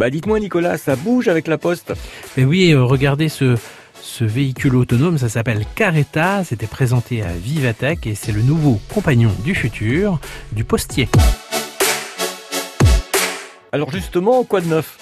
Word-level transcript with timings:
Bah 0.00 0.08
dites-moi 0.08 0.40
Nicolas, 0.40 0.78
ça 0.78 0.96
bouge 0.96 1.28
avec 1.28 1.46
la 1.46 1.58
poste 1.58 1.92
Mais 2.38 2.44
oui, 2.44 2.72
euh, 2.72 2.82
regardez 2.82 3.28
ce, 3.28 3.58
ce 4.00 4.24
véhicule 4.24 4.76
autonome, 4.76 5.18
ça 5.18 5.28
s'appelle 5.28 5.66
Caretta, 5.74 6.42
c'était 6.42 6.66
présenté 6.66 7.20
à 7.22 7.28
Vivatech 7.34 8.06
et 8.06 8.14
c'est 8.14 8.32
le 8.32 8.40
nouveau 8.40 8.80
compagnon 8.94 9.30
du 9.44 9.54
futur, 9.54 10.18
du 10.52 10.64
postier. 10.64 11.06
Alors 13.72 13.90
justement, 13.90 14.42
quoi 14.42 14.62
de 14.62 14.68
neuf? 14.68 14.96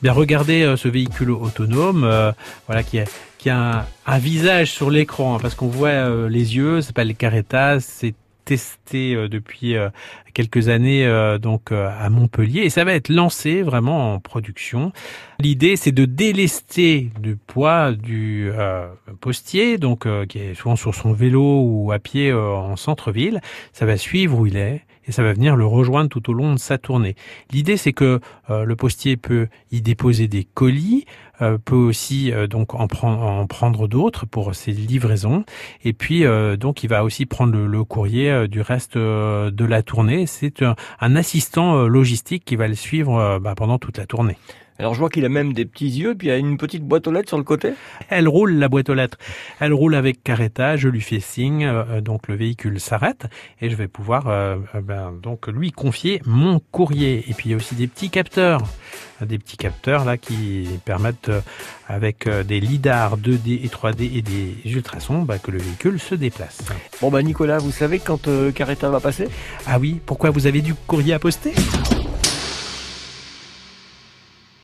Bien, 0.00 0.12
regardez 0.12 0.62
euh, 0.62 0.76
ce 0.76 0.86
véhicule 0.86 1.32
autonome, 1.32 2.04
euh, 2.04 2.30
voilà, 2.68 2.84
qui 2.84 3.00
a, 3.00 3.04
qui 3.38 3.50
a 3.50 3.58
un, 3.58 3.86
un 4.06 4.18
visage 4.18 4.70
sur 4.70 4.90
l'écran, 4.90 5.34
hein, 5.34 5.38
parce 5.42 5.56
qu'on 5.56 5.66
voit 5.66 5.88
euh, 5.88 6.28
les 6.28 6.54
yeux, 6.54 6.82
ça 6.82 6.86
s'appelle 6.86 7.16
Caretta, 7.16 7.80
c'est 7.80 8.14
testé 8.46 9.14
euh, 9.14 9.28
depuis 9.28 9.76
euh, 9.76 9.90
quelques 10.32 10.68
années 10.68 11.04
euh, 11.04 11.36
donc 11.36 11.72
à 11.72 12.08
Montpellier 12.08 12.60
et 12.60 12.70
ça 12.70 12.84
va 12.84 12.94
être 12.94 13.08
lancé 13.10 13.62
vraiment 13.62 14.14
en 14.14 14.20
production. 14.20 14.92
L'idée 15.38 15.76
c'est 15.76 15.92
de 15.92 16.06
délester 16.06 17.10
du 17.20 17.36
poids 17.36 17.92
du 17.92 18.50
euh, 18.52 18.86
postier 19.20 19.76
donc 19.76 20.06
euh, 20.06 20.24
qui 20.24 20.38
est 20.38 20.54
souvent 20.54 20.76
sur 20.76 20.94
son 20.94 21.12
vélo 21.12 21.60
ou 21.62 21.92
à 21.92 21.98
pied 21.98 22.30
euh, 22.30 22.54
en 22.54 22.76
centre-ville. 22.76 23.40
Ça 23.72 23.84
va 23.84 23.96
suivre 23.96 24.38
où 24.38 24.46
il 24.46 24.56
est 24.56 24.82
et 25.06 25.12
ça 25.12 25.22
va 25.22 25.32
venir 25.32 25.56
le 25.56 25.66
rejoindre 25.66 26.08
tout 26.08 26.30
au 26.30 26.32
long 26.32 26.52
de 26.52 26.58
sa 26.58 26.78
tournée. 26.78 27.16
L'idée 27.52 27.76
c'est 27.76 27.92
que 27.92 28.20
euh, 28.50 28.64
le 28.64 28.76
postier 28.76 29.16
peut 29.16 29.48
y 29.70 29.80
déposer 29.80 30.28
des 30.28 30.44
colis, 30.44 31.04
euh, 31.42 31.58
peut 31.58 31.76
aussi 31.76 32.32
euh, 32.32 32.46
donc 32.46 32.74
en, 32.74 32.86
prendre 32.86 33.22
en 33.22 33.46
prendre 33.46 33.88
d'autres 33.88 34.26
pour 34.26 34.54
ses 34.54 34.72
livraisons 34.72 35.44
et 35.84 35.92
puis 35.92 36.24
euh, 36.24 36.56
donc 36.56 36.82
il 36.82 36.88
va 36.88 37.04
aussi 37.04 37.26
prendre 37.26 37.52
le, 37.52 37.66
le 37.66 37.84
courrier 37.84 38.30
euh, 38.30 38.46
du 38.46 38.60
reste 38.60 38.96
euh, 38.96 39.50
de 39.50 39.64
la 39.64 39.82
tournée. 39.82 40.26
C'est 40.26 40.62
un, 40.62 40.76
un 41.00 41.16
assistant 41.16 41.86
logistique 41.86 42.44
qui 42.44 42.56
va 42.56 42.68
le 42.68 42.74
suivre 42.74 43.38
bah, 43.40 43.54
pendant 43.56 43.78
toute 43.78 43.98
la 43.98 44.06
tournée. 44.06 44.36
Alors 44.78 44.94
je 44.94 44.98
vois 44.98 45.08
qu'il 45.08 45.24
a 45.24 45.28
même 45.28 45.52
des 45.52 45.64
petits 45.64 45.88
yeux, 45.88 46.14
puis 46.14 46.28
il 46.28 46.30
y 46.30 46.32
a 46.32 46.36
une 46.36 46.56
petite 46.56 46.82
boîte 46.82 47.06
aux 47.06 47.12
lettres 47.12 47.28
sur 47.28 47.38
le 47.38 47.44
côté. 47.44 47.72
Elle 48.08 48.28
roule 48.28 48.52
la 48.52 48.68
boîte 48.68 48.90
aux 48.90 48.94
lettres. 48.94 49.18
Elle 49.60 49.72
roule 49.72 49.94
avec 49.94 50.22
Caretta. 50.22 50.76
Je 50.76 50.88
lui 50.88 51.00
fais 51.00 51.20
signe, 51.20 51.64
euh, 51.64 52.00
donc 52.00 52.28
le 52.28 52.34
véhicule 52.34 52.80
s'arrête 52.80 53.26
et 53.60 53.70
je 53.70 53.76
vais 53.76 53.88
pouvoir 53.88 54.28
euh, 54.28 54.56
euh, 54.74 54.80
ben, 54.80 55.12
donc 55.22 55.48
lui 55.48 55.72
confier 55.72 56.20
mon 56.26 56.60
courrier. 56.70 57.24
Et 57.28 57.34
puis 57.34 57.48
il 57.48 57.52
y 57.52 57.54
a 57.54 57.56
aussi 57.56 57.74
des 57.74 57.86
petits 57.86 58.10
capteurs, 58.10 58.62
des 59.20 59.38
petits 59.38 59.56
capteurs 59.56 60.04
là 60.04 60.16
qui 60.16 60.68
permettent 60.84 61.28
euh, 61.28 61.40
avec 61.88 62.26
euh, 62.26 62.42
des 62.42 62.60
lidars 62.60 63.18
2D 63.18 63.64
et 63.64 63.68
3D 63.68 64.16
et 64.16 64.22
des 64.22 64.56
ultrasons 64.64 65.22
bah, 65.22 65.38
que 65.38 65.50
le 65.50 65.58
véhicule 65.58 66.00
se 66.00 66.14
déplace. 66.14 66.58
Bon 67.00 67.10
bah 67.10 67.22
Nicolas, 67.22 67.58
vous 67.58 67.70
savez 67.70 67.98
quand 67.98 68.28
euh, 68.28 68.50
Caretta 68.52 68.90
va 68.90 69.00
passer? 69.00 69.28
Ah 69.66 69.78
oui, 69.78 70.00
pourquoi 70.04 70.30
vous 70.30 70.46
avez 70.46 70.62
du 70.62 70.74
courrier 70.74 71.14
à 71.14 71.18
poster? 71.18 71.52